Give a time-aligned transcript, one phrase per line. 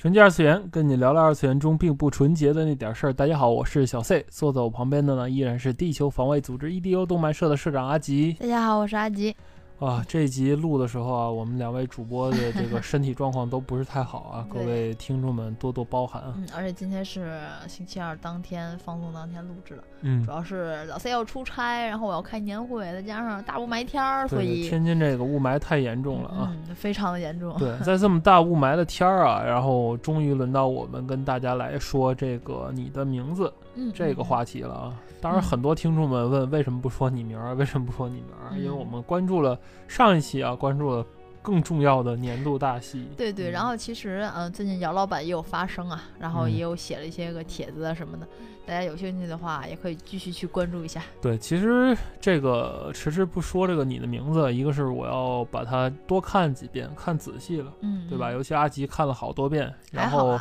[0.00, 3.12] 纯洁二次元，跟你聊聊二次元中并不纯洁的那点事儿。
[3.12, 8.34] 大家好，我是小 C，坐在我旁边的呢依然是地球防卫组织 EDU 动漫社的社长阿吉。
[8.40, 9.36] 大家好，我是阿吉。
[9.80, 16.34] 啊，这一集录的时候啊，我们两位主播的这个身体状况都不是太好啊，各位听众们多多包涵啊。
[16.36, 27.56] 嗯，而且今天是星期二当天放送当天录制的，嗯，主要是老 C 要出差，然后我要开年会，再加上大雾霾天儿，所以天津这个雾霾太严重了啊，非常的严重。
[27.58, 33.50] 对，在这么大雾霾的天儿啊，然后终于轮到我们跟大家来说这个你的名字
[33.94, 35.00] 这个话题了啊。
[35.20, 37.54] 当然，很多听众们问为什么不说你名儿？
[37.54, 38.56] 为什么不说你名儿？
[38.56, 41.04] 因为我们关注了上一期啊，关注了
[41.42, 43.06] 更重要的年度大戏。
[43.16, 48.26] 对对，然后其实嗯，最近姚老板也有发声啊，然后也有写了一些个帖子啊什么的。
[48.70, 51.02] 大家有兴趣的话，也可以继续去关注一下。
[51.20, 58.30] 对，其实这个迟迟不说这个你的名字，一个是我要把它多看几遍，看仔细了，嗯，对吧？
[58.30, 60.38] 尤其阿吉看了好多遍，然后，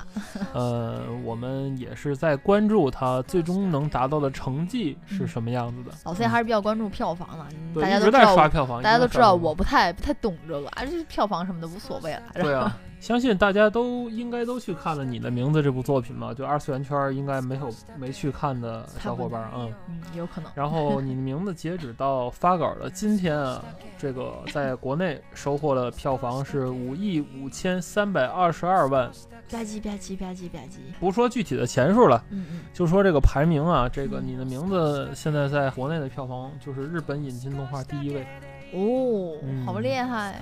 [0.54, 5.92] 呃，我们也是在关注他 最终能达到的成绩是什么样子的。
[6.06, 7.28] 老 C 还是比较关注票房
[7.74, 12.22] 的，大家都知道刷票房，大家都知道我不太不太懂这个，而且票房什么的无所谓了。
[12.36, 12.78] 对啊。
[13.00, 16.34] 相信大家都应该都去看了《你的名字》这部作品嘛？
[16.34, 20.52] 就二次元圈应该没有没去看的小伙伴，啊嗯，有可能。
[20.54, 23.64] 然后《你的名字》截止到发稿的今天啊，
[23.98, 29.08] 这个在国内收获的票房是五亿五千三百二十二万，
[29.50, 30.80] 吧唧吧唧吧唧吧唧。
[31.00, 38.28] 不说具体的钱数了，嗯嗯，就说这个排名啊，这个《你的名字》现在在国内的票房就是日本引进动画第一位。
[38.74, 40.42] 哦，好厉害！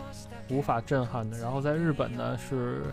[0.49, 1.37] 无法震撼的。
[1.37, 2.85] 然后在日本呢，是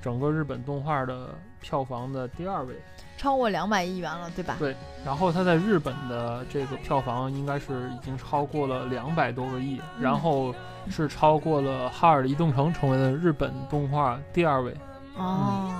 [0.00, 1.28] 整个日本动画的
[1.60, 2.74] 票房的第二位，
[3.20, 4.56] 超过两百亿元了，对吧？
[4.58, 4.74] 对。
[5.04, 10.54] 然后它在日本的这个票房应该是已经超过了两百多个亿，然后
[10.88, 14.74] 是超过了《哈尔的移动城》，成为了日本动画第二位。
[15.16, 15.70] 哦。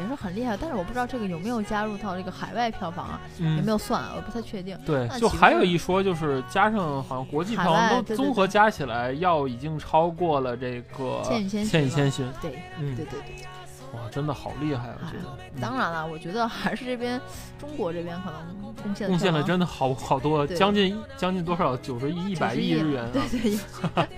[0.00, 3.20] 也是很厉害，但是我不知道这个有没有加入到这个海外票房啊？
[3.38, 4.02] 有没有算？
[4.14, 4.78] 我不太确定。
[4.86, 11.66] 对，就还有一说，就是加上好像国际票房都综合加起来，要已经超过了这个《千与千寻》。
[11.70, 12.32] 千与千寻。
[12.40, 13.46] 对，嗯，对对对。
[13.92, 14.98] 哇，真的好厉害啊！
[15.00, 15.60] 我觉得。
[15.60, 17.20] 当然了，我觉得还是这边
[17.58, 21.76] 中国这边可能贡献贡献了真的好好多，将近将近多少？
[21.76, 23.10] 九十亿、一百亿日元啊！
[23.12, 23.58] 对对。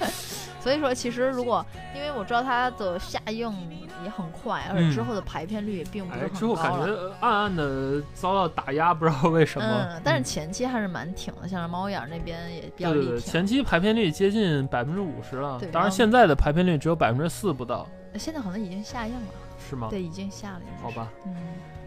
[0.60, 3.52] 所以说，其实如果因为我知道它的下映
[4.04, 9.66] 也很快，而且之后的排片率也并不是很高之后感觉暗暗的遭到打压，不知道为什么。
[9.66, 15.58] 嗯，但是前期还是蛮挺的，像猫眼那边也比较对对对，前期排片率接近百分之五十了。
[15.58, 17.84] 对，当然现在的排片率只有百分之四不到。
[18.16, 19.20] 现在好像已经下映了。
[19.72, 19.88] 是吗？
[19.90, 20.60] 对，已经下了。
[20.82, 21.10] 好吧。
[21.26, 21.34] 嗯。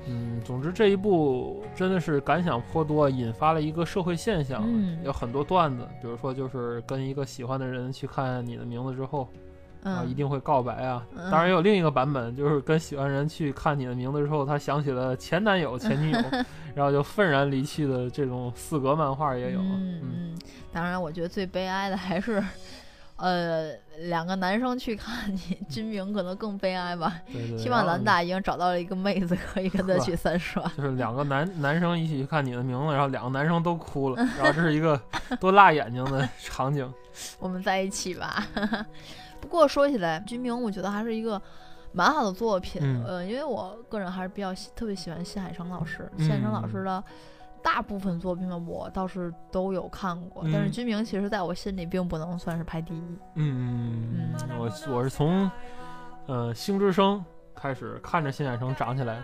[0.08, 4.64] 嗯，总之这一部真的是感想颇多，引发了一个社会现象，
[5.04, 9.28] 有很多段子，比如说就是跟一个喜欢的人去看你的名字之后，
[9.84, 11.04] 啊，一定会告白啊。
[11.32, 16.20] 当然也有另一个版本，就是跟喜欢人去看你的名字之后，他想起了前男友、前女友，
[16.76, 19.60] 然后就愤然离去的这种四格漫画也有。
[19.60, 20.38] 嗯，
[20.72, 22.44] 当然我觉得最悲哀的还是。
[23.18, 23.72] 呃，
[24.10, 27.22] 两个男生去看你， 军明可能更悲哀吧。
[27.32, 27.58] 对对。
[27.58, 30.62] 希望兰大已经找到了一个妹子，可以跟他去三刷。
[30.78, 35.00] 就是两个男 男生一起去看你的名字，然后两个男生都哭了， 然后这是一个
[35.40, 36.92] 多辣眼睛的场景。
[37.40, 38.46] 我们在一起吧。
[39.40, 41.42] 不过说起来，军明我觉得还是一个
[41.94, 42.82] 蛮好的作品。
[43.08, 47.02] 呃，因为我个人还是比较特别喜欢新海诚老师，新海诚老师的。
[47.66, 53.20] 大部分作品呢，我倒是都有看过，但是君明其实在我心里并不能算是排第一。
[53.34, 55.50] 嗯嗯嗯，我我是从
[56.28, 57.26] 呃星之声
[57.56, 59.20] 开始看着新海诚长起来，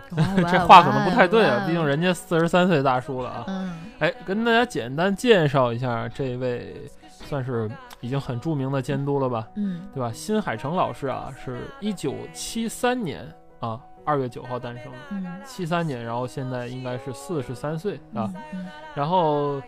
[0.50, 3.44] 这话可能不太对啊，毕竟人家四十三岁大叔了啊。
[3.46, 9.46] 嗯，哎，跟大家简单介绍一下这位算是已经很著名的监督了吧？
[9.54, 10.10] 嗯，对吧？
[10.12, 13.24] 新海诚老师啊，是一九七三年
[13.60, 13.80] 啊。
[14.04, 18.32] 二月九号诞生的，七三年，然后现在应该是四十三岁啊。
[18.94, 19.60] 然后，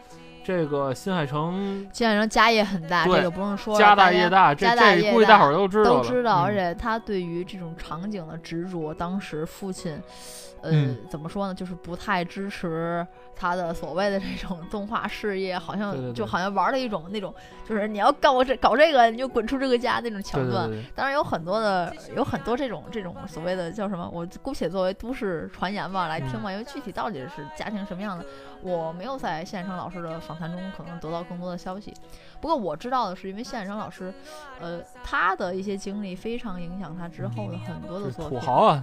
[0.45, 6.43] 这个新海诚，新海诚家业很大，这个不用说，家大业大，这这估计大伙儿都知道，都知道。
[6.43, 9.99] 而且他对于这种场景的执着，当时父亲，
[10.61, 10.71] 呃，
[11.11, 17.35] 怎么说呢，就是不太支持他的所谓的这种动画事业，好像就好像玩了一种那种，
[17.67, 20.71] 就是你要搞这搞这个，你就滚出这个家那种桥段。
[20.95, 28.25] 当然有很多的，有很多这种这种所谓的叫什么，我姑且作为都市传言吧来听吧，因为具体到底是家庭什么样的。
[28.65, 31.93] 我没有在谢海生老师的访谈中可能得到更多的消息，
[32.41, 34.13] 不过我知道的是，因为谢海生老师，
[34.59, 38.41] 呃，他的一些经历非常影响他之后的很多的作品。
[38.41, 38.83] 土豪啊，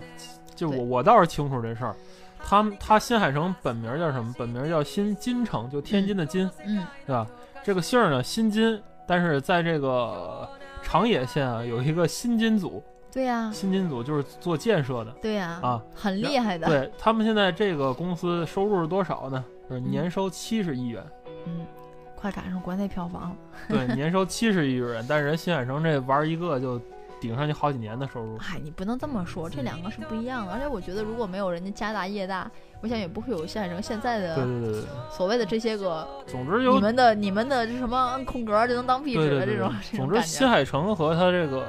[0.55, 1.95] 就我我倒是清楚这事儿。
[2.43, 4.33] 他他新海诚本名叫什么？
[4.37, 7.27] 本名叫新金城，就天津的金，嗯，对吧？
[7.63, 10.47] 这个姓儿呢，新金，但是在这个
[10.83, 12.83] 长野县啊，有一个新金组。
[13.11, 15.11] 对呀，新金组就是做建设的。
[15.21, 16.65] 对呀，啊，很厉害的。
[16.67, 19.43] 对他们现在这个公司收入是多少呢？
[19.71, 21.01] 就是年收七十亿元。
[21.45, 21.65] 嗯，
[22.13, 23.35] 快赶上国内票房了。
[23.69, 26.77] 对，年收七十亿元，但是人新海诚这玩一个就
[27.21, 28.37] 顶上去好几年的收入。
[28.37, 30.51] 嗨，你不能这么说，这两个是不一样的。
[30.51, 32.51] 而且我觉得，如果没有人家家大业大。
[32.83, 41.63] 我想也不会有新海诚现在的对对对所谓的这些个，总之有你们的你们的这什么按空格就能当壁纸的这种总之，新海诚和他这个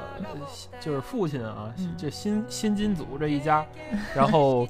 [0.79, 3.63] 就是父亲啊，这新新金组这一家，
[4.15, 4.67] 然后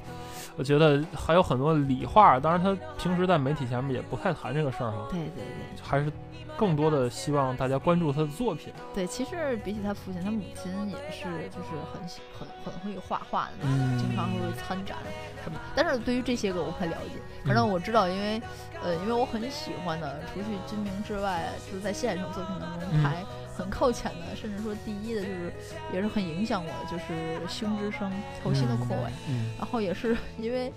[0.56, 5.06] 我觉得还有很多理化，当然他平时在媒体前面也不太谈这个事儿哈。
[5.10, 6.12] 对对对，还是。
[6.56, 8.72] 更多的希望大家关注他的作品。
[8.94, 12.00] 对，其实比起他父亲，他母亲也是，就是很
[12.32, 14.96] 很很会画画的那种，经常会参展
[15.42, 15.58] 什么。
[15.74, 17.20] 但是对于这些个我不太了解。
[17.44, 18.40] 反正我知道，因为
[18.84, 23.24] 呃，因为我很喜欢的，除去金明之外，就是在现实作品当中排
[23.56, 25.52] 很靠前的，甚至说第一的，就是
[25.92, 27.04] 也是很影响我的，就是
[27.48, 28.10] 《胸之声》
[28.42, 29.12] 头心的扩尾。
[29.58, 30.72] 然后也是因为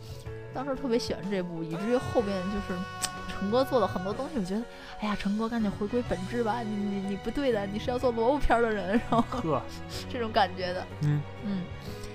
[0.54, 2.80] 当时特别喜欢这部，以至于后边就是
[3.28, 4.62] 成哥做了很多东西，我觉得。
[5.00, 6.62] 哎呀，成哥，赶紧回归本质吧！
[6.62, 9.62] 你你你不对的，你是要做萝卜片的人，然后
[10.10, 11.62] 这种感觉的，嗯嗯，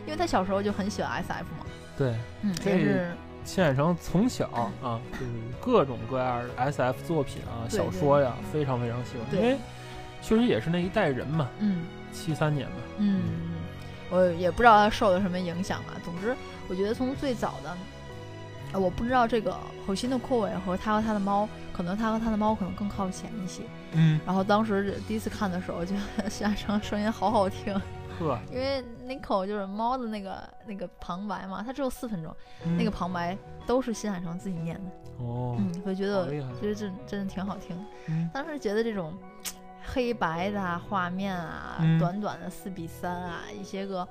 [0.05, 1.67] 因为他小时候就很喜欢 SF 嘛，
[1.97, 3.12] 对，嗯，这是
[3.44, 4.49] 千海城从小
[4.82, 5.31] 啊，就是
[5.61, 9.56] 各种各样的 SF 作品啊、小说呀，非常非常喜欢，因为
[10.23, 13.23] 确实也是那一代人嘛，嗯，七三年吧，嗯，
[14.11, 15.99] 我也不知道他受了什么影响啊。
[16.05, 16.35] 总之，
[16.69, 17.77] 我觉得从最早的。
[18.75, 19.55] 我不知道这个
[19.87, 23.63] 火星的扩尾和他和他的猫，可能他和他的猫可能更靠前一些。
[23.93, 25.95] 嗯，然后当时第一次看的时候，就
[26.31, 27.75] 夏成声音好好听。
[28.19, 32.35] 呵，因为 Nico 就是猫的那个那个旁白嘛，它只有四分钟，
[32.79, 33.37] 那个旁白
[33.67, 34.91] 都是新海诚自己念的。
[35.19, 37.79] 哦，嗯，会觉得其实真真的挺好听。
[38.33, 39.13] 当时觉得这种
[39.84, 44.06] 黑白的画面啊，短短的四比三啊，一些个。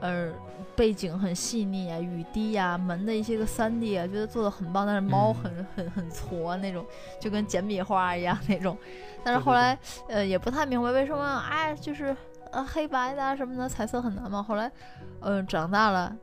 [0.00, 0.32] 呃，
[0.76, 4.86] 背景很细腻啊，雨滴呀，门的一些个三 D 啊，觉得做的很棒。
[4.86, 6.86] 但是猫很很很挫那种，
[7.20, 8.78] 就跟简笔画一样那种。
[9.24, 9.76] 但是后来，
[10.06, 12.16] 呃，也不太明白为什么，哎，就是
[12.52, 14.40] 呃黑白的啊什么的，彩色很难嘛。
[14.40, 14.70] 后来，
[15.18, 16.16] 嗯，长大了，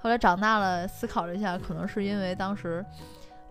[0.00, 2.84] 后来长大了，思考了一下，可能是因为当时，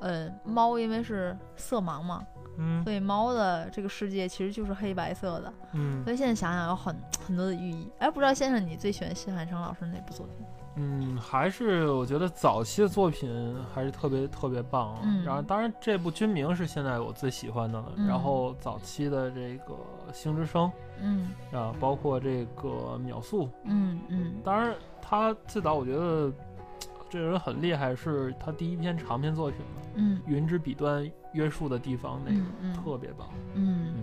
[0.02, 2.22] 呃，猫因为是色盲嘛。
[2.58, 5.54] 嗯，所以猫的这个世界其实就是黑白色的。
[5.74, 6.96] 嗯，所以现在想想有很
[7.26, 7.90] 很多的寓意。
[8.00, 10.46] 哎，不知道先生你最喜欢新海诚老师哪部作品？
[10.76, 14.98] 嗯，还是我觉得早期的作品还是特别特别棒。
[15.04, 17.92] 嗯，然后当然这部《军明》是现在我最喜欢的了。
[18.08, 19.74] 然后早期的这个
[20.12, 20.66] 《星之声》，
[21.00, 24.34] 嗯，啊，包括这个《秒速》，嗯嗯。
[24.44, 26.32] 当然他最早我觉得
[27.14, 29.82] 这个人很厉害，是他第一篇长篇作品嘛。
[29.94, 31.08] 嗯，云之彼端。
[31.34, 33.96] 约束的地方那个特别棒，嗯，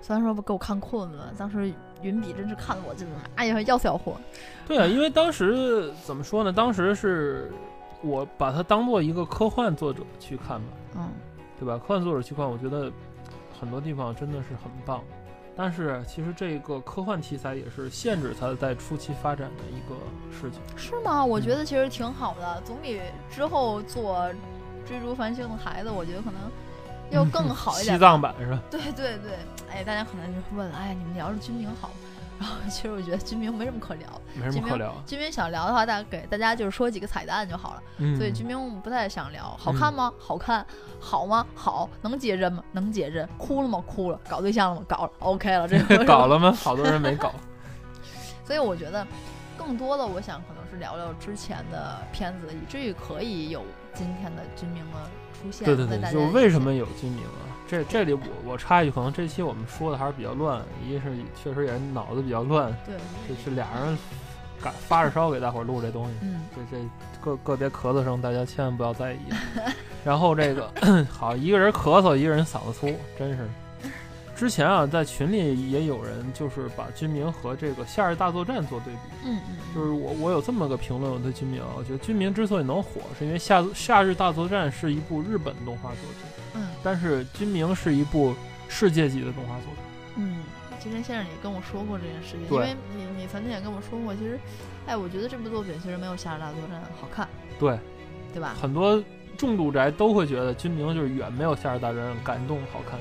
[0.00, 1.72] 虽然说不给我看困了，当时
[2.02, 4.16] 云笔真是看得我就是哎呀要死要活。
[4.64, 6.52] 对啊，因为当时怎么说呢？
[6.52, 7.50] 当时是
[8.00, 10.66] 我把它当做一个科幻作者去看吧，
[10.98, 11.08] 嗯，
[11.58, 11.76] 对吧？
[11.78, 12.92] 科幻作者去看，我觉得
[13.58, 15.02] 很多地方真的是很棒。
[15.58, 19.96] 但是其实这个科幻题材也是限制它在初期发展的一个
[20.32, 20.60] 事情。
[20.76, 21.24] 是吗？
[21.24, 24.30] 我觉得其实挺好的，总比之后做
[24.86, 26.40] 追逐繁星的孩子，我觉得可能。
[27.10, 28.62] 要更好一点， 西藏版是吧？
[28.70, 29.38] 对对对，
[29.70, 31.88] 哎，大家可能就问，哎，你们聊着军民好，
[32.38, 34.94] 然 后其实我觉得军明没什么可聊，没什么可聊。
[35.04, 37.82] 军明想聊的话，大给大家就是说几个彩蛋就好了。
[38.16, 40.12] 所以军明不太想聊，好看吗？
[40.18, 40.64] 好看，
[41.00, 41.44] 好吗？
[41.54, 42.62] 好，能接针吗？
[42.72, 43.82] 能接针，哭了吗？
[43.86, 44.86] 哭了，搞对象了吗？
[44.88, 46.52] 搞了，OK 了，这个 搞了吗？
[46.52, 47.32] 好多人没搞。
[48.44, 49.06] 所以我觉得，
[49.56, 53.62] 更多的我想可能是聊聊之前的片子，以至于可以有
[53.98, 54.98] 今天的军明的
[55.42, 55.66] 出现。
[55.66, 57.50] 对对对，就为什么有军名啊？
[57.66, 61.12] 这这里我我插一句，可能这期我们说的还是比较乱，一是
[61.42, 62.94] 确实也是脑子比较乱，对，
[63.28, 63.98] 这是俩人
[64.62, 66.84] 赶发着烧给大伙儿录这东西，嗯，这这
[67.22, 69.18] 个个别咳嗽声大家千万不要在意。
[70.04, 70.72] 然后这个
[71.10, 72.88] 好，一个人咳嗽，一个人嗓子粗，
[73.18, 73.46] 真是。
[74.38, 79.00] 之前啊，在群里也有人就是把军明和这个《夏日大作战》做对比。
[79.24, 79.74] 嗯嗯。
[79.74, 86.30] 就是我我有这么个评论，我对军明，我觉得军明之所以能火，是因为《夏夏日大作战》是一部日本动画作品。
[86.54, 86.68] 嗯。
[86.84, 88.32] 但是军明是一部
[88.68, 89.82] 世界级的动画作品。
[90.18, 90.44] 嗯，
[90.78, 94.38] 今天先生也跟我说过这件事情，因为你你曾经也跟我说过，其实，
[94.86, 97.28] 哎，我觉得这部作品其实没有《夏日大作战》好看。
[97.58, 97.76] 对。
[98.32, 98.54] 对吧？
[98.60, 99.02] 很多
[99.36, 103.00] 重度宅都会觉得军明就是远没有《夏日大作战》感动好看。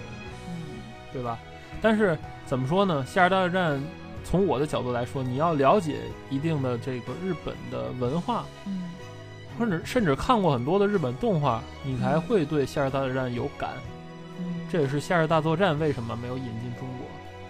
[1.13, 1.39] 对吧？
[1.81, 3.05] 但是怎么说呢？
[3.11, 3.77] 《夏日大作战》
[4.23, 5.99] 从我的角度来说，你要了解
[6.29, 8.89] 一定的这个日本的文化，嗯，
[9.57, 13.71] 甚至甚至看过很多的日本动画，你才会对《夏日大作战》有感。
[14.39, 17.07] 嗯，这也是《夏日大作战》为什么没有引进中国，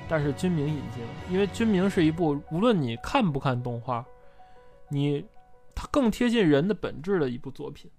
[0.08, 4.06] 但是军明引进了，因为军明是一部无论你看不看动画，
[4.90, 5.26] 你
[5.74, 7.90] 它更贴近人的本质的一部作品。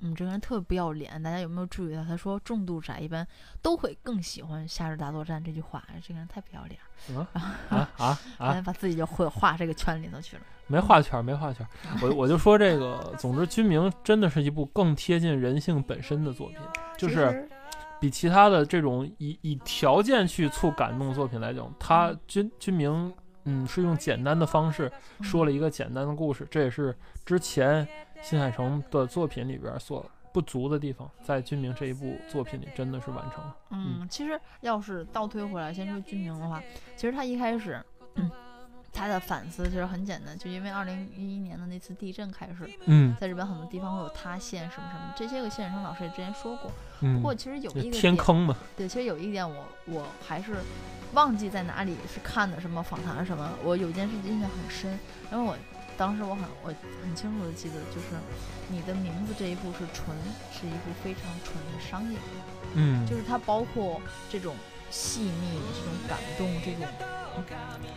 [0.00, 2.04] 嗯，这个人特别不要脸，大家有没有注意到？
[2.04, 3.26] 他说重度宅一般
[3.62, 6.78] 都会更喜欢《夏日大作战》这句话，这个人太不要脸
[7.14, 7.26] 了。
[7.68, 8.62] 啊 啊啊！
[8.64, 10.42] 把自己就会画这个圈里头去了。
[10.66, 11.66] 没画圈，没画圈。
[12.02, 16.58] 我我就说这个，总之 《军明》真的是一部更贴近人性本身的作品，
[16.98, 17.48] 就是
[18.00, 22.90] 比其他的这种以以条件去促感动作品来讲，他《军军明》
[23.46, 27.88] 嗯是用简单的方式说了一个简单的故事，这也是之前。
[28.22, 33.56] 新海诚的作品里边所不足的地方，在君明这一部作品里真的是完成了。
[33.68, 36.60] 嗯，其实要是倒推回来，先说君明的话，
[36.96, 37.78] 其实他一开始，
[38.96, 42.54] 他的反思其实很简单，就因为二零一一年的那次地震开始，
[42.86, 46.72] 嗯，在日本很多地方会有塌陷什么什么，这些个谢远生老师也之前说过。
[47.02, 50.54] 嗯，不过其实有一个天坑嘛，对，其实有一点我我还是
[51.12, 54.98] 忘记在哪里是看的什么访谈什么，我有件事印象很深，
[55.30, 55.54] 因为我。
[55.98, 56.70] 当时我很我
[57.02, 58.08] 很清楚的记得，就是
[58.68, 60.14] 你的名字这一部是纯，
[60.52, 62.18] 是一部非常纯的商业
[62.74, 63.98] 嗯，就是它包括
[64.30, 64.54] 这种
[64.90, 66.86] 细腻、这种感动、这种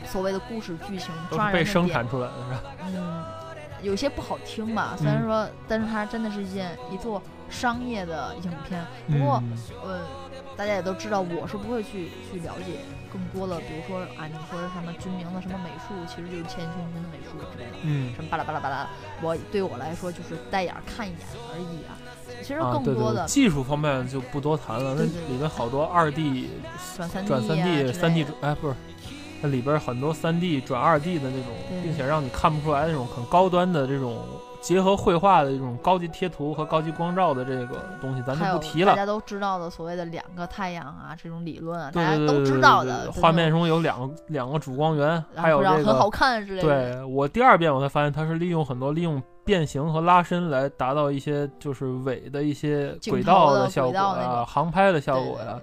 [0.05, 2.63] 所谓的故事剧情，都是被生产出来的，是吧？
[2.85, 3.23] 嗯，
[3.81, 8.85] 有些不好听吧，虽然说，但是它真的是一件一座商业的影片。
[9.07, 9.43] 不过，
[9.83, 10.01] 呃，
[10.57, 12.79] 大家也都知道，我是不会去去了解。
[13.11, 18.87] 更多的，比如说啊，你说什么军明的什么美术，其实就是千军军的美术之类的，嗯，什么巴拉巴拉巴拉，
[19.23, 21.19] 我对我来说就是带眼看一眼
[21.51, 21.97] 而已啊。
[22.43, 26.51] 其实更多的技术方面就不多谈了，那里面好多二 D
[26.95, 28.75] 转三 D 三 D 哎不是，
[29.41, 31.53] 那里边很多三 D 转二 D 的那种，
[31.83, 34.17] 并且让你看不出来那种很高端的这种。
[34.61, 38.91] 结合绘画的这种高级贴图和高级光照的这个东西，咱就不提了。
[38.91, 43.09] 大家都知道的所谓的两个太阳啊，这种理论啊，大家都知道的。
[43.13, 46.67] 画面中有两个两个主光源，还有这个很好看之类的。
[46.67, 55.57] 对我第二遍我才发现，它是利用很多利用变形和拉伸来达到一些就是伪的一些轨道的效果啊，航拍的效果呀。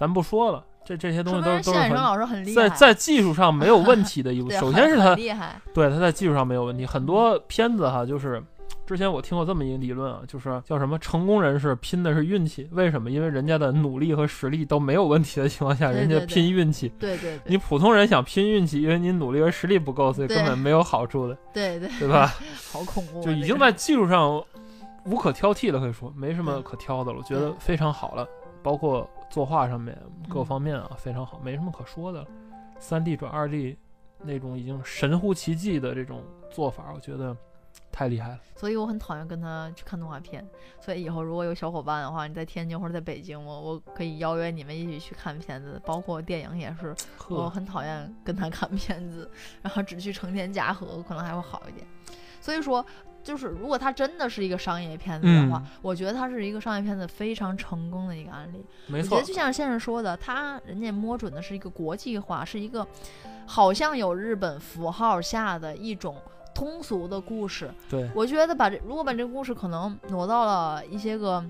[0.00, 0.64] 咱不说了。
[0.86, 4.48] 这这些东西都都是很在在技术上没有问题的一部。
[4.54, 6.86] 首先是他厉害，对他在技术上没有问题。
[6.86, 8.40] 很多片子哈，就是
[8.86, 12.68] 之前我听过这么一个理论啊，就是叫什么成功人士拼的是运气。
[12.70, 13.10] 为什么？
[13.10, 16.88] 因为人家的努力和实力都没有问题的情况下，人家拼运气。
[17.00, 17.40] 对对。
[17.46, 21.36] 你普通人想拼运气，因为你努力和实力不够，所以根本没有好处的。
[21.52, 21.88] 对对。
[21.98, 22.32] 对吧？
[22.70, 23.20] 好恐怖。
[23.24, 24.40] 就已经在技术上
[25.04, 27.18] 无可挑剔了，可以说没什么可挑的了。
[27.18, 28.26] 我觉得非常好了，
[28.66, 29.08] 包括。
[29.28, 32.24] 作画上面各方面啊非常好，没什么可说的。
[32.78, 33.76] 三 D 转二 D
[34.22, 37.36] 那种已经神乎其技的这种做法，我觉得
[37.90, 38.40] 太厉害了。
[38.54, 40.46] 所以我很讨厌跟他去看动画片。
[40.80, 46.94] 所以以后如果有小伙伴的话，你在天津或者在北京，我我可以邀约你们一起去看片子，包括电影也是。
[47.28, 49.28] 我很讨厌跟他看片子，
[49.60, 51.84] 然后只去成田嘉禾可能还会好一点。
[52.40, 52.86] 所以说。
[53.26, 58.64] 就是如果它真的是一个商业片子的话，我觉得它是一个商业片子非常成功的一个案例。
[58.86, 62.86] 没错，我觉得就像先生说的，他人家摸准的是一个国际化，是一个
[63.44, 66.16] 好像有日本符号下的一种
[66.54, 67.68] 通俗的故事。
[67.90, 71.44] 对，我觉得把这如果把这个故事可能挪到了一些个。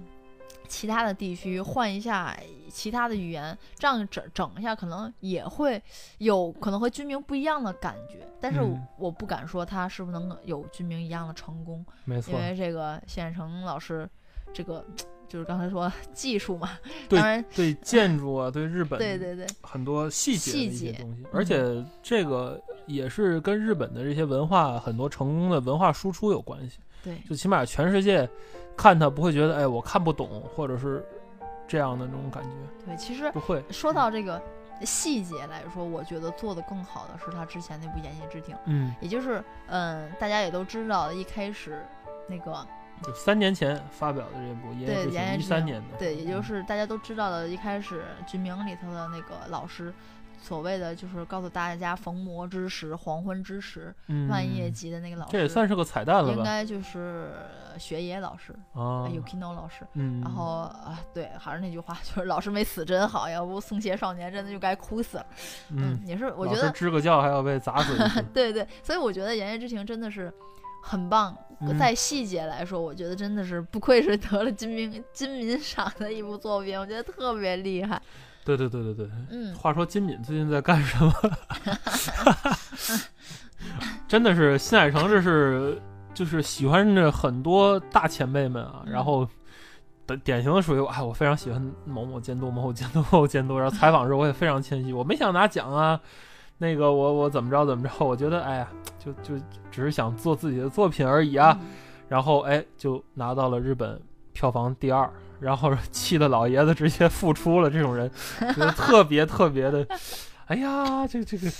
[0.68, 2.36] 其他的地区换一下
[2.70, 5.82] 其他的语言，这样整整一下，可能也会
[6.18, 8.26] 有可能和军民不一样的感觉。
[8.40, 8.60] 但是
[8.98, 12.34] 我不敢说他是不是能有军民一样的成功，没错。
[12.34, 14.08] 因为这个谢远成老师，
[14.52, 14.84] 这个
[15.26, 16.70] 就是刚才说技术嘛，
[17.08, 26.78] 当然对建筑啊，对日本对对对很多细节的一些东西，而且这个也是跟日本的这些文化很多成功的文化输出有关系。
[27.02, 28.28] 对，就起码全世界。
[28.76, 31.04] 看他不会觉得哎，我看不懂，或者是
[31.66, 32.50] 这样的那种感觉。
[32.84, 33.64] 对，其实不会。
[33.70, 34.40] 说到这个
[34.82, 38.54] 细节来说，我觉得做的更好的是他之前那部《言叶之庭》。
[38.66, 41.82] 嗯，也就是嗯，大家也都知道，一开始
[42.28, 42.66] 那个
[43.02, 49.92] 就三年前发表的这部《言言一三年的，对，也就是大家都知道的，一开始军名里头的那个老师。
[50.40, 53.94] 所谓的就是告诉大家逢魔之时、黄昏之时、
[54.28, 56.36] 万叶集的那个老师，这也算是个彩蛋了吧？
[56.36, 57.30] 应该就是
[57.78, 59.86] 学野老师啊，Yukino 老师。
[59.94, 65.26] 嗯，然后啊，对，还是那句话，就是老师没死真好，要不松懈少年真的就该哭死了。
[65.70, 67.96] 嗯，也是，我觉得支个教还要被砸死。
[68.32, 70.32] 对对，所以我觉得《言叶之庭》真的是
[70.82, 71.36] 很棒，
[71.78, 78.00] 在细节来说，我觉得真的是不愧是得了金明金民赏的一部作品，我觉得特别厉害。
[78.46, 81.12] 对对对对对，嗯，话说金敏最近在干什么？
[84.06, 85.82] 真的是新海诚，这是
[86.14, 89.28] 就是喜欢着很多大前辈们啊，然后
[90.06, 93.58] 的典型的属于哎，我非常喜欢某某监督、某某监督、某某监督。
[93.58, 96.00] 然后采访时我也非常谦虚，我没想拿奖啊，
[96.58, 99.34] 那个我我怎么着怎么着，我觉得哎呀，就就
[99.72, 101.58] 只是想做自己的作品而已啊。
[102.08, 104.00] 然后哎，就拿到了日本
[104.32, 105.10] 票房第二。
[105.40, 109.86] 然后气的老爷子直接复出了，这种人觉得特别特别的，
[110.46, 111.50] 哎呀，这这个，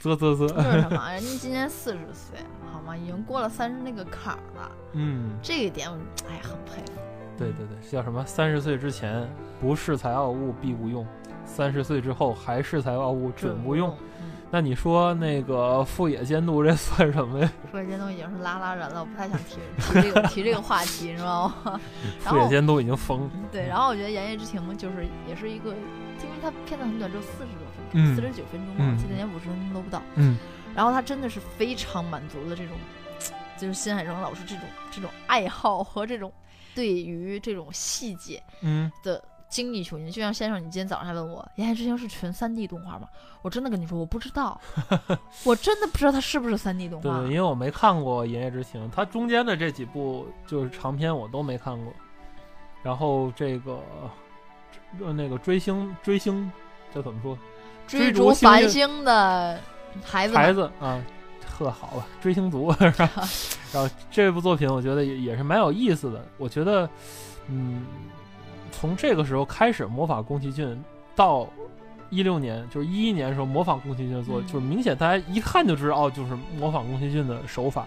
[0.00, 0.48] 啧啧啧。
[0.48, 1.08] 是什么？
[1.12, 2.38] 人家今年四十岁，
[2.72, 2.96] 好吗？
[2.96, 4.70] 已经过了三十那个坎儿了。
[4.92, 5.96] 嗯，这一点我，
[6.28, 7.00] 哎呀，很佩服。
[7.36, 8.24] 对对对，叫什么？
[8.26, 9.28] 三十岁之前
[9.60, 11.06] 不恃才傲物必无用，
[11.44, 13.96] 三十岁之后还恃才傲物准无用。
[14.50, 17.52] 那你说那个富野监督这算什么呀？
[17.72, 21.80] 富野监督已经是拉拉人了，我不太想提提这个提这个话题，你知道吗？
[22.20, 23.28] 富野监督已经疯。
[23.50, 25.76] 对，然后我觉得《言叶之庭》就是也是一个，因
[26.30, 30.00] 为它片子很短，只有四十多分钟，四十九分钟嘛，记得连五十分钟都不到。
[30.14, 30.36] 嗯。
[30.72, 32.76] 然后他真的是非常满足的这种，
[33.58, 36.32] 就是新海诚老师这种这种爱好和这种
[36.76, 39.20] 对于这种细节嗯的。
[39.48, 43.08] 精益求精，就像先生，你今天早上还问我《言叶之星》是纯三 D 动画吗？
[43.42, 44.60] 我真的跟你说，我不知道，
[45.44, 47.20] 我真的不知道它是不是三 D 动画。
[47.20, 51.92] 对，因为我没看过《言叶之星》，它中间的这几部就是长篇，我都没看过。
[52.82, 53.80] 然后这个
[55.00, 56.50] 呃那个追星追星，
[56.92, 57.38] 这怎么说？
[57.86, 59.60] 追逐繁星的
[60.02, 61.00] 孩子孩子啊，
[61.40, 62.06] 特好吧？
[62.20, 63.10] 追星族是吧？
[63.72, 66.24] 然后这部作品，我觉得也也是蛮有意思的。
[66.38, 66.88] 我觉得，
[67.48, 67.84] 嗯。
[68.80, 70.82] 从这个时候开始模仿宫崎骏，
[71.14, 71.46] 到
[72.10, 77.86] 一六年就是一一年的时候模仿宫崎骏做，就是明显大家一看就知道哦，就是模仿宫崎骏的手法，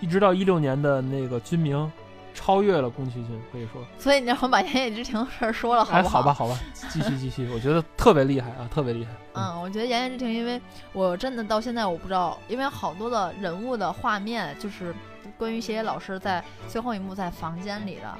[0.00, 1.90] 一直到一六年的那个军名
[2.34, 3.82] 超越了宫崎骏，可以说。
[3.98, 6.58] 所以你让我把《言叶之庭》的事儿说了，好好吧，好吧，
[6.90, 9.12] 继续继续，我觉得特别厉害啊，特别厉害。
[9.34, 10.60] 嗯，我觉得《言叶之庭》，因为
[10.92, 14.94] 我真的到现在我不知道，因为好多的人物的画面，就是
[15.38, 18.14] 关于写野老师在最后一幕在房间里的。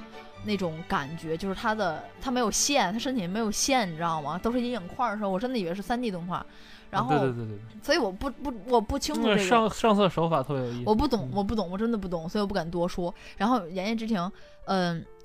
[0.46, 4.38] 那种感觉就是他的他没有线，他身体没有线，你知道吗？
[4.38, 6.44] 都是阴影块的时候，我真的以为是三 D 动画。
[6.88, 10.82] 然后，对对对对，所以我不不我不清楚这个上上色手法特别有意思。
[10.86, 13.12] 我不懂，我不懂，我真的不懂，所以我不敢多说。
[13.36, 14.18] 然后《言叶之庭》，
[14.66, 14.98] 嗯。
[14.98, 15.15] 呃，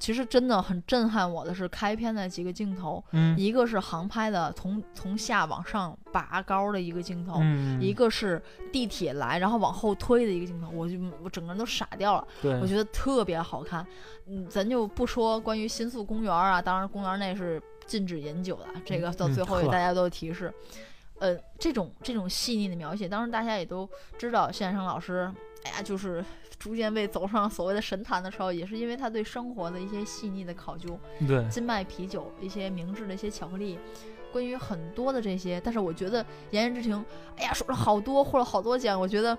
[0.00, 3.02] 其实真的很震撼我的是开篇的几个镜头，
[3.36, 7.40] 一个是航拍的从从下往上拔高的一个镜头，
[7.80, 8.42] 一个是
[8.72, 12.26] 地铁来然后往后推的一个镜头，我就我整个人都傻掉了。
[12.62, 13.86] 我觉得特别好看。
[14.26, 20.52] 嗯，咱就不说关于新宿公园啊，当然公园内是禁止饮酒的，这个到最后给大家都提示。
[21.18, 25.30] 呃，这种这种细腻的描写，当然大家也都知道，谢生老师，
[25.64, 26.24] 哎呀，就是。
[26.58, 30.98] 逐渐被走上所谓的神坛的时候，也是因为他对生活的一些细腻的考究。
[31.26, 33.78] 对，金麦啤酒，一些明治的一些巧克力，
[34.32, 35.60] 关于很多的这些。
[35.60, 36.96] 但是我觉得《言叶之庭》，
[37.36, 39.00] 哎呀，说了好多，获了好多奖。
[39.00, 39.38] 我觉得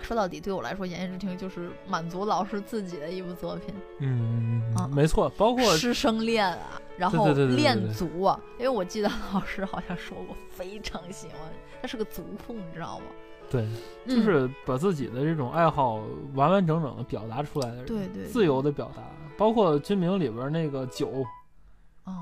[0.00, 3.74] 说到底，对我来说，《言叶之庭》就是满足老师自己的一部作品。
[4.00, 11.38] 嗯啊，没错，包括师生恋啊，然后恋足啊，因为我记得老师好像说过，非常喜欢，
[11.80, 13.04] 他是个足控，你知道吗？
[13.52, 13.68] 对，
[14.06, 19.02] 就是把自己的这种爱好完完整整的表达出来的人，对对，自由的表达，
[19.36, 21.22] 包括军名里边那个酒，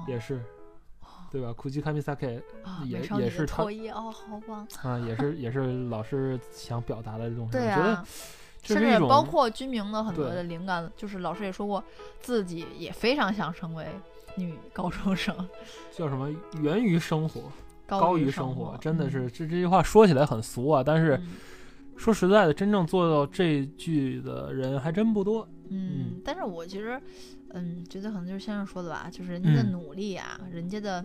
[0.08, 0.42] 也是，
[1.30, 1.52] 对吧？
[1.52, 2.42] 库奇卡米萨克也
[3.16, 4.66] 也是他哦，好棒。
[4.82, 8.04] 啊，也是也是老师想表达的这种，对啊，
[8.64, 11.84] 甚至包括军名的很多的灵感，就是老师也说过，
[12.20, 13.86] 自己也非常想成为
[14.34, 15.32] 女高中生，
[15.96, 16.28] 叫什么？
[16.60, 17.42] 源于生活。
[17.98, 21.20] 高于生活，真的是这这句话说起来很俗啊，但是
[21.96, 25.48] 说实在的，真正做到这句的人还真不多。
[25.72, 27.00] 嗯，但是我其实，
[27.50, 31.04] 嗯，觉得可能就是先生说的吧，就是人家的努力啊，人家的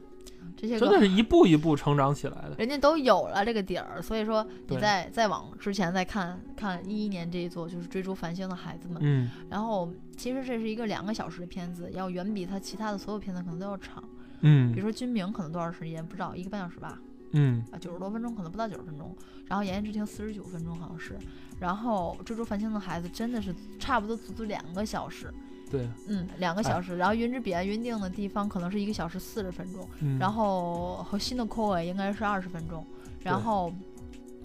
[0.58, 14.04] 这些真的是一步一步成长起来的，人家都有了这个底儿，所以说你再再往之前再看看一一年这一座就是追逐繁星的孩子们，嗯，然后其实这是一个两个小时的片子，要远比他其他的所有片子可能都要长。
[14.42, 17.00] 嗯，比如说军名可能多少时间不知道，一个半小时吧。
[17.38, 19.14] 嗯啊，九十多分钟，可能不到九十分钟。
[19.48, 21.18] 然后《言叶之庭》四十九分钟好像是，
[21.60, 25.34] 然后《追逐繁星的孩子》真的是差不多足足两个小时。
[25.70, 26.96] 对，嗯，两个小时。
[26.96, 32.86] 然后《云之彼岸》约定的地方可能是一个小时四十分钟，然后和新的 Koi 应该是二十分钟，
[33.22, 33.74] 然后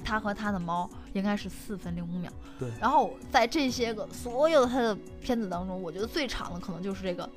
[0.02, 2.32] 他和他的猫应该是四分零五秒。
[2.58, 7.28] 对，然后在这些个所有的他的片子当中，我觉得最长的可能就是这个。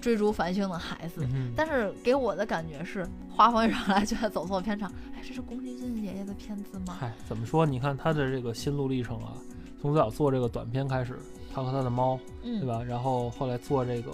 [0.00, 4.90] 追逐繁星的孩子，但是给我的感觉是画风一上来就在走错片场。
[5.14, 6.96] 哎，这是宫崎骏爷爷的片子吗？
[6.98, 7.66] 嗨，怎么说？
[7.66, 9.34] 你看他的这个心路历程啊，
[9.80, 11.18] 从最早做这个短片开始，
[11.52, 12.82] 他和他的猫，对吧？
[12.82, 14.12] 然后后来做这个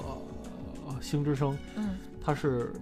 [1.01, 1.91] 星之声，嗯，
[2.23, 2.73] 他是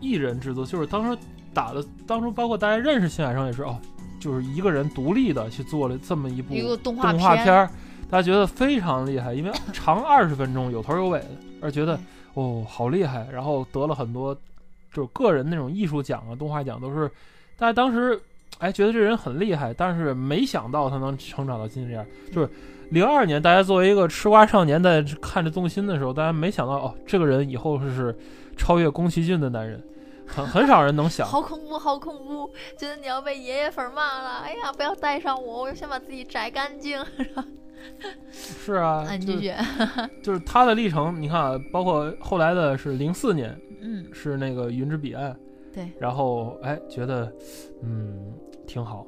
[0.00, 1.18] 一人制作，就是当时
[1.52, 3.78] 打的，当初包括大家认识新海诚也是哦，
[4.20, 7.70] 就是一个人独立的去做了这么一部一个动画片儿，
[8.08, 11.30] 大家觉得非常厉害，因为 长二十分钟，有头有尾的，
[11.60, 11.98] 而觉得。
[12.36, 13.26] 哦，好厉害！
[13.32, 14.34] 然后得了很多，
[14.92, 17.10] 就是个人那种艺术奖啊、动画奖都是。
[17.58, 18.20] 大家当时
[18.58, 22.06] 哎觉得这人很厉害，但是没想到他能成长到今天这样。
[22.30, 22.50] 就是
[22.90, 28.14] 零二年，大家作为一个吃瓜少年在看着动心的时候，大家没想到哦，这个人以后是
[28.54, 29.82] 超越宫崎骏的男人，
[30.26, 31.26] 很很少人能想。
[31.26, 32.52] 好恐怖，好恐怖！
[32.78, 34.40] 觉得你要被爷爷粉骂了。
[34.44, 37.02] 哎呀，不要带上我，我先把自己摘干净。
[38.30, 39.52] 是啊， 你继续。
[40.22, 45.32] 就是他的历程，你看啊，包括后来的是零四年，嗯，是那个《云之彼岸》，
[45.74, 47.32] 对，然后哎，觉得
[47.82, 48.32] 嗯
[48.66, 49.06] 挺好，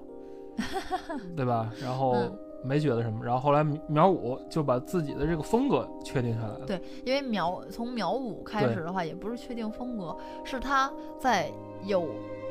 [1.36, 1.70] 对吧？
[1.82, 2.16] 然后
[2.64, 6.66] 没觉得什么，然后后来苗五就把自己的这个风格确定下来了。
[6.66, 11.50] 对，因为苗从苗五开始的话，也不是确定风格，是他在
[11.84, 12.08] 有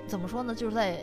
[0.07, 0.53] 怎么说呢？
[0.53, 0.99] 就是在。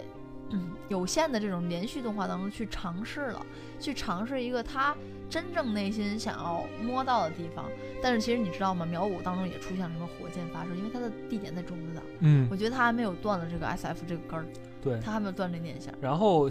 [0.89, 3.45] 嗯，有限的这种连续动画当中去尝试了，
[3.81, 4.95] 去尝试一个他
[5.29, 7.65] 真正内心想要摸到的地方。
[8.03, 8.85] 但是其实你知道吗？
[8.85, 12.03] 秒五当中也出现了什么火箭发射，因为它的地点在中子岛。
[12.21, 14.45] 嗯，我觉得他还没有断了这个 S F 这个根儿。
[14.83, 15.95] 对，他还没有断这念想。
[16.01, 16.49] 然后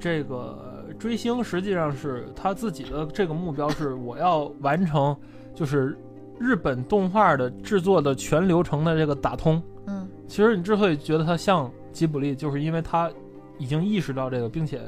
[0.00, 5.14] 这个追星实际上是他自己的这个目标是我要完成，
[5.54, 5.96] 就是
[6.40, 9.62] 日本动画的制作的全流程的这个打通。
[9.86, 13.10] 嗯，其实你之所以觉得它像吉卜力，就是因为他。
[13.58, 14.80] 已经意识到这个，并且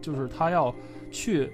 [0.00, 0.74] 就是他要
[1.10, 1.52] 去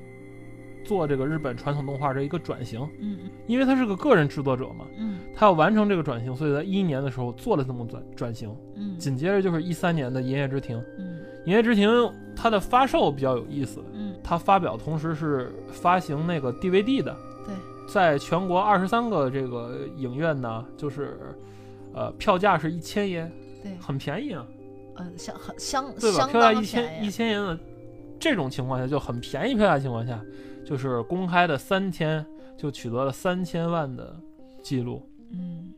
[0.84, 11.88] 做这个日本传统动画这一个转型，嗯，因为他是个个人制作者嘛，嗯，他要完成这个转型，所以在一一年的时候做了这么转转型，嗯，紧接着就是一三年的《银叶之庭》，嗯，《银叶之庭》
[12.34, 17.54] 它的发售比较有意思，嗯，它发表同时是发行那个 DVD 的，对，
[17.92, 21.18] 在全国二十三个这个影院呢，就是
[21.92, 23.30] 呃票价是一千元，
[23.62, 24.46] 对，很便宜啊。
[24.98, 26.26] 嗯，相很相对吧？
[26.26, 27.58] 票价一千一千元的
[28.18, 30.20] 这种情况下就很便宜，票价情况下，
[30.64, 32.24] 就是公开的三天
[32.56, 34.14] 就取得了三千万的
[34.62, 35.08] 记录。
[35.30, 35.72] 嗯，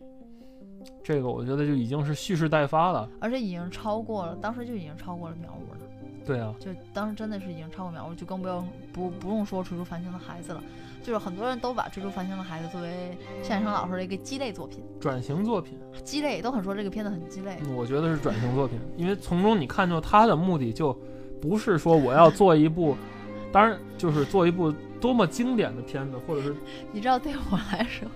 [1.03, 5.81] 这个我觉得就已经是蓄势待发了，而且已经超过了，当时就已经超过了苗五了。
[6.25, 10.63] 对啊，就当时真的是已经超过苗五，就更不要不不用说《楚楚繁星的孩子》了。
[11.03, 17.59] 就是很多人都把《追逐繁星的孩子》作为谢海生老师的一个鸡肋作品，转型作品，鸡肋都很说这个片子很鸡肋。
[17.75, 20.97] 我觉得是转型作品，因为从中你看出他的目的就
[21.41, 22.97] 不是说我要做一部，
[23.51, 26.55] 当然就是做一部多么经典的片子，或者是
[26.93, 28.09] 你知道对我来说，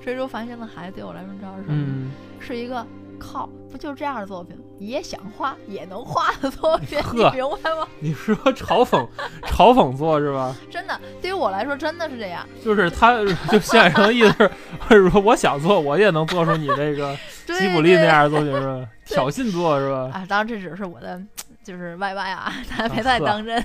[0.04, 2.10] 《追逐繁星的孩子》对我来说你知道是什么？
[2.38, 2.86] 是一个。
[3.18, 7.86] 靠，不就是这样的作品，也想画也能画的作品，你明白吗？
[8.00, 9.06] 你是说嘲讽
[9.42, 10.54] 嘲讽作是吧？
[10.70, 12.46] 真的，对于我来说真的是这样。
[12.64, 13.16] 就是他，
[13.50, 14.50] 就现在的意思
[14.88, 18.88] 是，说我想做，我也能做出你这个吉卜力那样的作品是吧？
[19.04, 20.10] 挑衅作是吧？
[20.12, 21.20] 啊，当然这只是我的，
[21.64, 23.64] 就是 YY 啊，大家别太当真。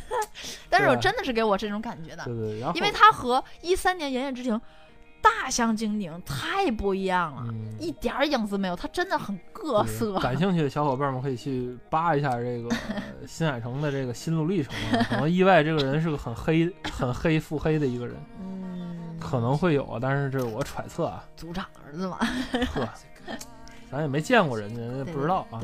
[0.69, 4.55] 但是我真的是给我这种感觉的，对对，然后因为他和一三年《炎炎之庭》。
[5.23, 8.75] 大相径庭，太不一样了，一点儿影子没有。
[8.75, 10.19] 它真的很各色。
[10.19, 12.69] 感兴趣的小伙伴们可以去扒一下这个
[13.25, 15.05] 新海诚的这个心路历程啊。
[15.09, 18.15] 可能意外，这个人是个很黑、 很黑、腹黑的一个人。
[18.41, 21.23] 嗯，可能会有啊，但是这是我揣测啊。
[21.38, 22.17] 组长儿子嘛。
[22.73, 22.89] 呵，
[23.89, 25.62] 咱也没见过人家，也不知道啊。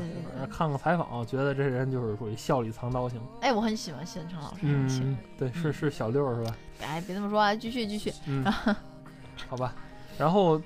[0.50, 3.20] 看个采访，觉得这人就是属于笑里藏刀型。
[3.42, 4.60] 哎，我很喜欢新海诚老师。
[4.62, 6.56] 嗯，对，是是小六是吧？
[6.82, 8.12] 哎，别这么说，啊继续继续。
[8.26, 8.44] 嗯。
[9.48, 9.74] 好吧，
[10.18, 10.60] 然后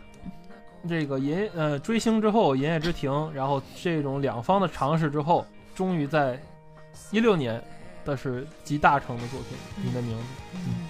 [0.89, 6.39] 这个银呃追星之后，《银叶之庭》，然后这种两方的尝试之后，终于在
[7.11, 7.63] 一六年
[8.05, 10.23] 的是集大成的作品《你的名字》。
[10.55, 10.87] 嗯，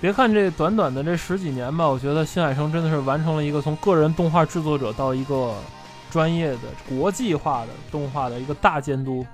[0.00, 5.54] 别看这短短的这十几年吧，我觉得新海诚真的是完成了一个从个人动画制作者到一个
[6.10, 9.26] 专业的国际化的动画的一个大监督，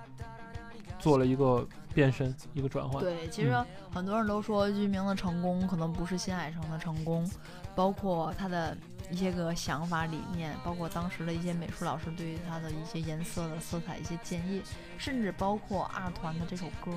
[0.99, 3.03] 做了一个变身，一个转换。
[3.03, 3.53] 对，其实
[3.93, 7.29] 很多人都说居明的成功可能不是新海诚的成功，
[7.77, 8.77] 包括他的
[9.09, 14.61] 一些个想法理念，包括当时的一些美术老师对于他的一些颜色的色彩一些建议，
[14.99, 16.91] 甚至包括二团的这首歌。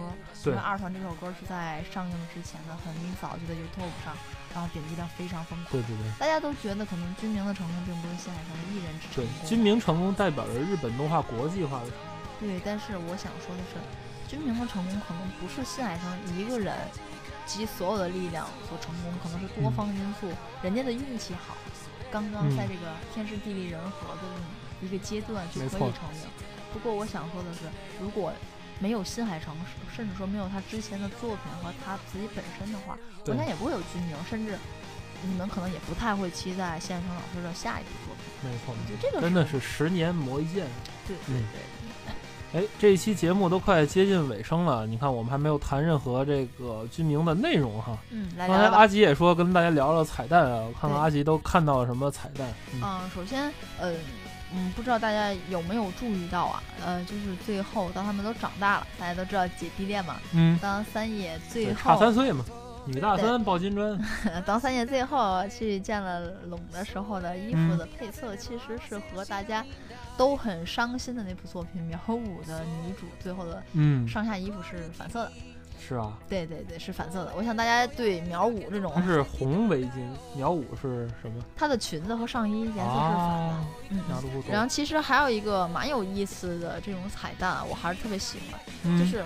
[0.45, 4.15] 因为二团这首歌是在上映之前的很早就在 YouTube 上，
[4.55, 5.71] 然后点击量非常疯狂。
[5.73, 6.11] 对对对。
[6.17, 9.33] 大家都觉得可能君明的成功并不是新海诚一人之成功。
[9.41, 12.07] 对，君明成功代表着日本动画国际化的成功。
[12.39, 13.77] 对，但是我想说的是，
[14.27, 16.73] 君明的成功可能不是新海诚一个人
[17.49, 20.27] 集所有的力量所成功，可能是多方因素。
[20.61, 21.57] 人家的运气好，
[22.11, 24.21] 刚刚在这个天时地利人和的
[24.81, 26.21] 一个阶段就可以成名。
[26.71, 27.61] 不过我想说的是，
[27.99, 28.31] 如果
[28.79, 29.55] 没有新海诚，
[29.95, 34.55] 甚至说没有他之前的作品和他自己本身的话，我想也不会有军营，甚至
[35.23, 38.51] 你们可能也不太会期待新海诚老师的下一部作品。
[38.51, 40.67] 没错，就这个真的是十年磨一剑。
[41.07, 41.59] 对对对。
[42.51, 47.95] 哎，这一期节目都快接近尾声了，你看我们还没有谈任何这个军名的内容哈。
[48.09, 52.47] 嗯，刚才阿吉也说跟大家聊聊彩蛋啊，我看看阿吉都看到了什么彩蛋。
[52.81, 53.93] 嗯，首先，呃，
[54.51, 56.63] 嗯，不知道大家有没有注意到啊？
[56.83, 60.15] 呃，就是最后当他们都长大了，大家都知道姐弟恋嘛。
[60.33, 60.57] 嗯。
[60.59, 62.43] 当三叶最后差三岁嘛，
[62.85, 63.95] 女大三抱金砖。
[64.43, 69.63] 当三叶最后去见了龙的时候的衣服的配色，其实是和大家。
[70.19, 75.31] 都很伤心的那部作品《苗五》的女主最后的嗯上下衣服是反色的，
[75.79, 77.31] 是啊，对对对，是反色的。
[77.37, 80.05] 我想大家对苗五这种，它是红围巾，
[80.35, 81.41] 苗五是什么？
[81.55, 83.65] 它的裙子和上衣颜色是反的。
[83.91, 83.99] 嗯，
[84.51, 89.23] 然后其实还有一个蛮有意思的这种彩蛋，我还是特别喜欢，就是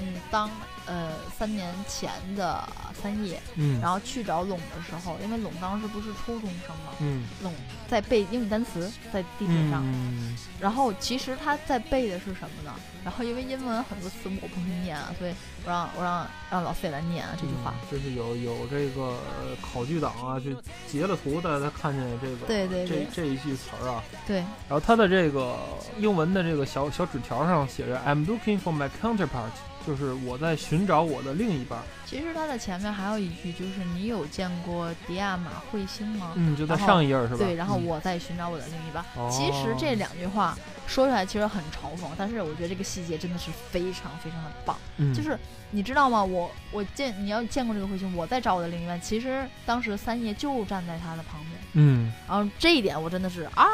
[0.00, 0.50] 嗯，当
[0.86, 2.66] 呃三年前的
[3.00, 7.52] 三叶，嗯，然后去找拢的时候，因为拢当时不是初中生嘛，嗯，拢。
[7.88, 12.72] 在背英语单词，在地铁上，嗯然后其实他在背的是什么呢？
[13.04, 15.34] 然后因为英文很多词我不会念啊，所以
[15.64, 17.74] 我让我让让老费来念啊这句话。
[17.90, 19.16] 就是有有这个
[19.60, 20.52] 考据党啊，就
[20.86, 24.04] 截了图，大家看见这个对对这这一句词儿啊。
[24.26, 24.36] 对。
[24.68, 25.56] 然后他的这个
[25.98, 29.50] 英文的这个小小纸条上写着 "I'm looking for my counterpart"，
[29.86, 31.82] 就是我在寻找我的另一半。
[32.10, 36.32] 其实它的前面还有一句，就是你有见过迪亚马彗星吗？
[36.34, 37.36] 嗯，就在上一页是吧？
[37.38, 39.04] 对，然后我在寻找我的另一半。
[39.30, 44.76] 其实这两句话说出来其实很嘲讽，但是我觉得这个细节真的是非常非常的棒。
[44.96, 45.38] 嗯，就是
[45.70, 46.24] 你知道吗？
[46.24, 49.00] 我我见你要见过这个彗星，我在找我的另一半。
[49.00, 51.60] 其实当时三爷就站在他的旁边。
[51.74, 53.64] 嗯，然后这一点我真的是啊。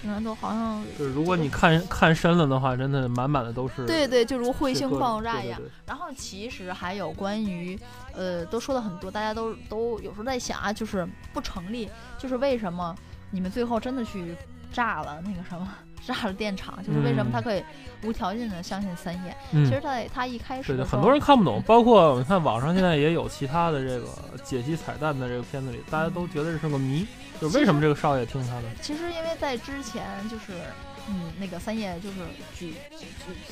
[0.00, 3.86] 整个人都好像，就是如果你看看深了的话，真的满满的都是。
[3.86, 5.60] 对对，就如彗星爆炸一样。
[5.86, 7.71] 然后其实还有关于，
[8.14, 12.94] 呃，都说了很多，大家都都有时候在想啊，就是不成立，就是为什么
[13.30, 14.34] 你们最后真的去
[14.72, 15.68] 炸了那个什么，
[16.06, 17.62] 炸了电厂，就是为什么他可以
[18.02, 19.36] 无条件的相信三叶？
[19.50, 24.08] 其实他他一开始，对很多人看不懂，包括你看网上现在也有其他的这个
[24.42, 27.06] 解析彩蛋的这个片子里，大家都觉得这是个谜。
[27.40, 28.62] 就为什么这个少爷听他的？
[28.80, 30.52] 其实因为在之前就是，
[31.08, 32.18] 嗯，那个三叶就是
[32.56, 32.74] 举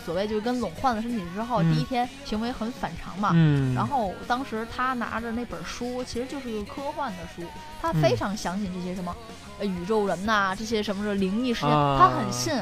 [0.05, 3.33] 所谓就是跟拢换了身体之后，第一天行为很反常嘛。
[3.35, 3.75] 嗯。
[3.75, 7.43] 然后当时他拿着那本书，其实就是个科幻的书，
[7.83, 9.15] 他非常相信这些什么
[9.61, 12.53] 宇宙人呐，这些什么的灵异事件，他很信。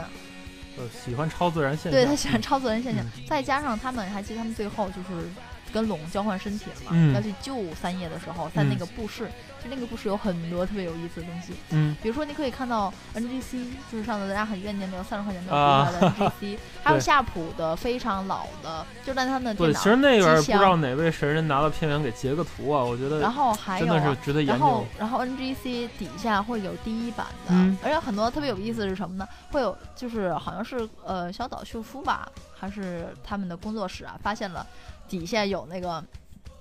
[0.79, 1.93] 呃，喜欢超自然现象。
[1.93, 5.29] 对他喜欢超自然现象，再加上他们还记得他们最后就是
[5.73, 9.29] 跟龙交换身体了嘛，要去救三叶的时候，在那个布室。
[9.63, 19.75] 就那个故事有很多特别有意思的东西，嗯，比如说你可以看到 NGC，就是上次大家很怨念没有三十块钱没有出来的 NGC， 还有夏普的非常老的，就在他们的电脑。
[19.75, 23.19] 对，其实那个不知道哪位神人拿到片源给截个图啊，我觉得。
[23.21, 24.53] 然后还有，真的是值得研究。
[24.53, 29.27] 然后，然后 NGC 底下会有第一版的，而且很多特别有意思是什么呢？
[29.51, 34.65] 会有就是好像是呃小岛秀夫吧，还是他们的工作室啊，发现了
[35.09, 36.03] 底下有那个。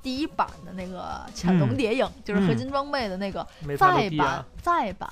[0.07, 3.45] 第一版的那个《潜龙谍影》，就是合金装备的那个
[3.77, 5.09] 再版再版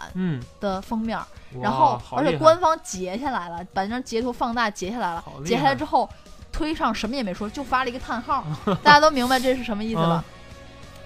[0.62, 1.20] 的封面，
[1.62, 6.10] 然后而且官方截下来了，把那张截图放大截下来了，截下来之后
[6.50, 8.46] 推上什么也没说，就发了一个叹号，
[8.82, 10.24] 大家都明白这是什么意思吧？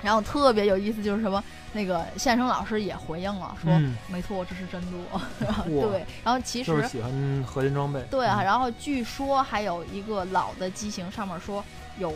[0.04, 3.72] 然后特别有意思就是什么，那个现生老师也回应了，说
[4.08, 5.20] 没错，这是真多。
[5.66, 8.00] 对，然后其实喜欢合金装备。
[8.12, 11.66] 对啊，然后据说还有一个老的机型，上面说
[11.98, 12.14] 有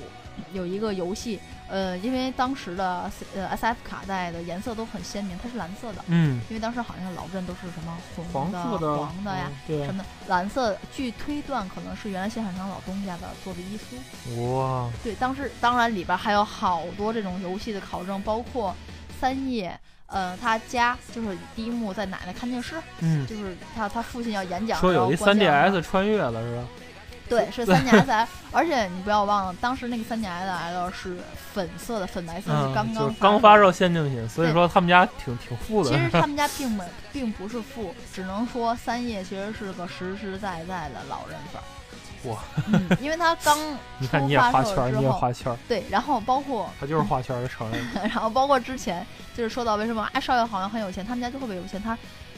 [0.51, 1.39] 有一个游戏。
[1.69, 6.03] 呃，因为当时的呃 S F 卡带的颜色都很鲜明，它是蓝色的。
[6.07, 10.05] 嗯，因为当时好像老镇都是什么红的、黄的呀，什么的。
[10.27, 14.53] 蓝色，据推断可能是原来新海诚老东家的做的衣服。
[14.53, 14.87] 哇！
[15.03, 18.75] 对，当时当然里边还有好多这种游戏的考证，包括
[19.19, 26.63] 三叶，呃，他家就是第一幕在奶奶看电视，嗯，就是他他父亲要演讲，说有一三 D S 穿越了是吧？
[27.29, 31.17] 对，是三 年 S，而且你不要忘了，当时那个三年 S 是
[31.53, 35.89] 粉色的，粉白色是刚刚刚发售限定品，所以说他们家挺挺富的。
[35.89, 41.62] 其实 他们家并没并不是富，只能说三叶其实是个实实在在的老人粉。
[42.31, 42.39] 哇，
[43.01, 43.57] 因为他刚
[43.99, 47.86] 你看你也画圈，你也画圈，对，然后包括他就是画圈的承认。
[47.95, 49.05] 然后包括之前
[49.36, 51.97] 就是说到为什么啊少爷好像很有钱，他们家就特别有钱，他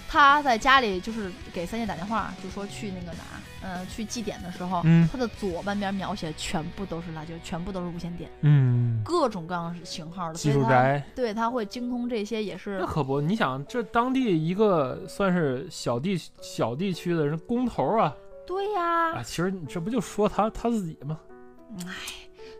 [0.10, 3.24] 他在家里就是给三叶打电话，就说去那个哪，
[3.66, 12.78] 嗯，去祭典的时候，嗯他的左半边描写全部都是辣椒，全部都是无线电，嗯，各种各样型号的技术宅，对他会精通这些也是。
[12.80, 18.16] 那可不，你想这当地一个算是小地小地区的人工头啊。
[18.46, 21.20] 对呀，啊，其实你这不就说他他自己吗？
[21.88, 21.94] 哎，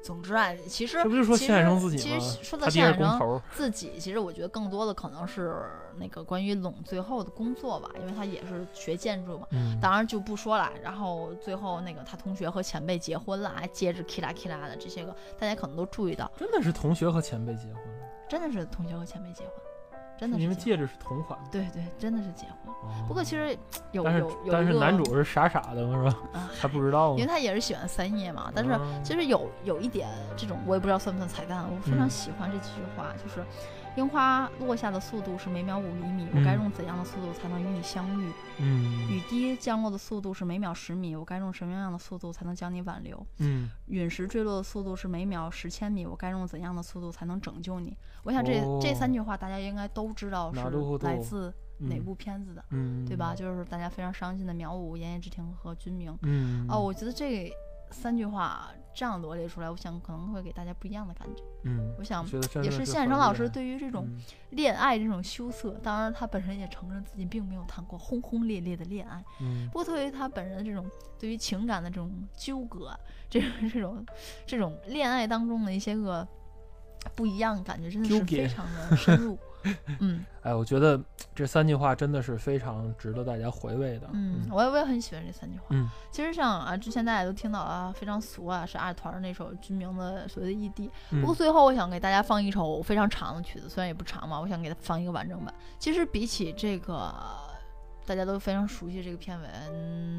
[0.04, 2.02] 总之啊，其实这不就说谢海生自己吗？
[2.02, 5.62] 其实说到谢海生自己，其实我觉得更多的可能是
[5.98, 9.48] 那个关于拢最后的工作吧，因为他也是学建筑嘛。
[9.52, 9.78] 嗯。
[9.82, 10.70] 当然就不说了。
[10.82, 16.32] 然后最后那个他同学和前辈结婚了，还接着 k 啦 k 啦的这些个，大家可能都注意到。
[16.38, 17.84] 真的是同学和前辈结婚？
[18.28, 19.52] 真的是同学和前辈结婚。
[20.18, 21.38] 真的，因为戒指是同款。
[21.52, 22.74] 对对，真的是结婚。
[23.08, 23.58] 不过其实
[23.92, 26.50] 有有有但是男主是傻傻的嘛是吧？
[26.58, 28.52] 还不知道因为他也是喜欢三叶嘛。
[28.56, 31.66] 但是其实有有一点这种，我也不知道算不算彩蛋。
[31.70, 33.44] 我非常喜欢这几句话，就是。
[33.96, 38.30] 樱花落下的速度是每秒五厘米，我该用怎样的速度才能与你相遇？
[38.60, 43.26] 嗯，雨滴降落的速度是每秒十米，我该用什么样的速度才能将你挽留？
[43.38, 47.96] 嗯，陨石坠落的速度是每秒十千米，我该用怎样的速度才能拯救你？
[48.24, 50.60] 我想这这三句话大家应该都知道是
[51.06, 52.66] 来自哪部片子的，
[53.08, 53.34] 对吧？
[53.34, 56.18] 就是大家非常伤心的苗五、言叶之庭和君明。
[56.24, 57.50] 嗯，哦，我觉得这
[57.92, 58.70] 三句话。
[58.96, 61.44] 这样罗列出来，我想可能会给大家不一样的感觉。
[61.64, 62.26] 嗯，我想
[62.64, 64.08] 也是谢海生老师对于这种
[64.52, 69.22] 恋爱这种羞涩，当然他本身也承认自己并没有谈过轰轰烈烈的恋爱。
[69.42, 72.98] 嗯，不过对于他本人的这种对于情感的这种纠葛，
[73.30, 74.06] 这种这种
[74.48, 76.26] 这种恋爱当中的一些个
[77.16, 79.38] 不一样感觉，真的是非常的深入。
[80.00, 81.00] 嗯，哎，我觉得
[81.34, 84.08] 这三句话真的是非常值得大家回味的。
[84.14, 85.66] 嗯，我也我也很喜欢这三句话。
[85.70, 90.92] 嗯，其实像啊，之前大家都听到啊，非常俗啊，是二团那首军名的所谓的异地。
[91.10, 95.54] 不过最后我想给大家放一首非常长的曲子，虽然也不长嘛，我想给他放一个完整版。
[95.80, 97.14] 其实比起这个
[98.06, 99.48] 大家都非常熟悉这个片尾《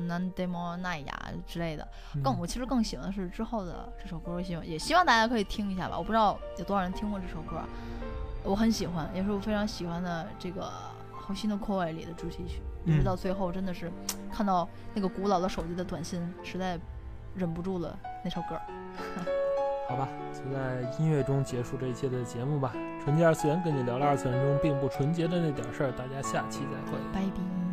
[0.07, 1.87] 南 demo 奈雅》之类的，
[2.25, 5.97] 更我其实更喜欢的是之后的这首歌，希望也希望大家可以听一下吧。
[5.97, 7.63] 我不知道有多少人听过这首歌。
[8.47, 10.63] 我很喜欢，也是我非常喜欢的这个
[11.13, 13.91] 《好心的扩外》里的主题曲，一直到最后，真的是
[14.33, 16.79] 看到那个古老的手机的短信，实在
[17.35, 18.57] 忍不住了那首歌。
[19.89, 22.73] 好吧，就在音乐中结束这一期的节目吧。
[23.05, 27.66] 纯洁二次元跟你聊了二次元中并不纯洁的那点事儿，大家下期再会，拜拜。